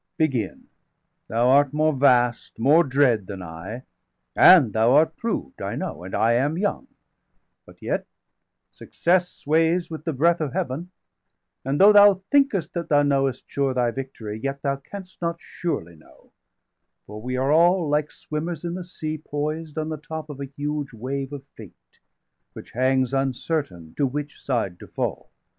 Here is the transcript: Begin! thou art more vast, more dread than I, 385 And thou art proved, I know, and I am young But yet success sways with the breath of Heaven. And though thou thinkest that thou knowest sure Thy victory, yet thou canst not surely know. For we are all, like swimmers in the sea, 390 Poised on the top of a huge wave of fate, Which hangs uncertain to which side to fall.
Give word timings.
Begin! 0.17 0.63
thou 1.27 1.49
art 1.49 1.73
more 1.73 1.93
vast, 1.93 2.57
more 2.57 2.83
dread 2.83 3.27
than 3.27 3.43
I, 3.43 3.83
385 4.33 4.63
And 4.65 4.73
thou 4.73 4.93
art 4.93 5.15
proved, 5.15 5.61
I 5.61 5.75
know, 5.75 6.03
and 6.03 6.15
I 6.15 6.33
am 6.33 6.57
young 6.57 6.87
But 7.67 7.83
yet 7.83 8.07
success 8.71 9.29
sways 9.29 9.91
with 9.91 10.03
the 10.03 10.11
breath 10.11 10.41
of 10.41 10.53
Heaven. 10.53 10.89
And 11.63 11.79
though 11.79 11.93
thou 11.93 12.15
thinkest 12.31 12.73
that 12.73 12.89
thou 12.89 13.03
knowest 13.03 13.43
sure 13.47 13.75
Thy 13.75 13.91
victory, 13.91 14.39
yet 14.41 14.63
thou 14.63 14.77
canst 14.77 15.21
not 15.21 15.35
surely 15.39 15.97
know. 15.97 16.31
For 17.05 17.21
we 17.21 17.37
are 17.37 17.51
all, 17.51 17.87
like 17.87 18.11
swimmers 18.11 18.63
in 18.63 18.73
the 18.73 18.83
sea, 18.83 19.17
390 19.17 19.29
Poised 19.29 19.77
on 19.77 19.89
the 19.89 19.97
top 19.97 20.31
of 20.31 20.39
a 20.41 20.45
huge 20.55 20.93
wave 20.93 21.31
of 21.31 21.45
fate, 21.55 21.75
Which 22.53 22.71
hangs 22.71 23.13
uncertain 23.13 23.93
to 23.97 24.07
which 24.07 24.41
side 24.43 24.79
to 24.79 24.87
fall. 24.87 25.29